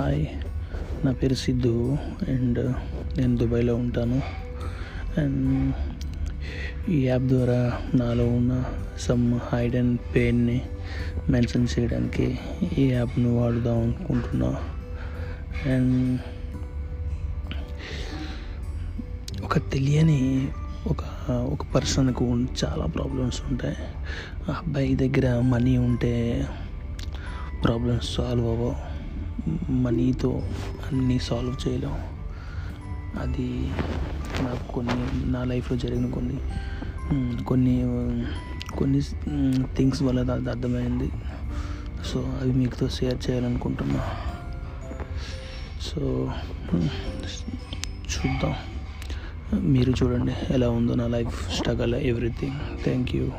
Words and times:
Hi. 0.00 0.26
నా 1.04 1.12
పేరు 1.12 1.34
Siddhu 1.34 1.96
and 2.28 2.74
నేను 3.18 3.36
దుబాయ్లో 3.36 3.74
ఉంటాను. 3.76 4.22
అండ్ 5.20 5.74
ఈ 6.90 7.06
యాప్ 7.06 7.22
ద్వారా 7.22 7.80
నాలో 7.94 8.26
ఉన్న 8.28 8.64
సమ్ 8.98 9.40
హైడ్ 9.42 9.76
అండ్ 9.76 10.00
పెయిన్ని 10.14 10.62
మెన్షన్ 11.28 11.66
చేయడానికి 11.78 12.38
ఈ 12.78 12.88
యాప్ను 12.88 13.36
వాడుదాం 13.36 13.78
అనుకుంటున్నా. 13.78 14.56
అండ్ 15.66 16.20
ఒక 19.44 19.58
తెలియని 19.58 20.48
ఒక 20.86 21.30
ఒక 21.30 21.66
పర్సన్కు 21.74 22.46
చాలా 22.64 22.86
ప్రాబ్లమ్స్ 22.86 23.42
ఉంటాయి. 23.50 23.76
ఆ 24.50 24.52
అబ్బాయి 24.52 24.94
దగ్గర 24.94 25.40
మనీ 25.40 25.76
ఉంటే 25.76 26.46
ప్రాబ్లమ్స్ 27.64 28.14
సాల్వ్ 28.14 28.46
అవ్వవు. 28.46 28.89
మనీతో 29.70 30.42
అన్నీ 30.92 31.18
సాల్వ్ 31.18 31.68
చేయలేం. 31.68 31.94
అది 33.20 33.72
నాకు 34.42 34.72
కొన్ని 34.72 35.30
నా 35.32 35.44
లైఫ్లో 35.44 35.76
జరిగిన 35.76 36.10
కొన్ని 36.10 37.44
కొన్ని 37.44 37.74
కొన్ని 38.76 39.00
థింగ్స్ 39.76 40.02
వల్ల 40.02 40.32
అది 40.32 40.50
అర్థమైంది. 40.50 41.10
సో 42.12 42.20
అవి 42.40 42.52
మీతో 42.52 42.88
షేర్ 42.88 43.30
చేయాలనుకుంటున్నా. 43.30 44.04
సో 45.80 46.32
చూద్దాం. 47.94 48.54
మీరు 49.54 49.90
చూడండి 49.90 50.32
ఎలా 50.50 50.70
ఉందో 50.70 50.94
నా 50.94 51.06
life 51.06 51.52
struggle 51.56 51.94
everything 51.94 52.84
thank 52.84 53.16
you 53.16 53.30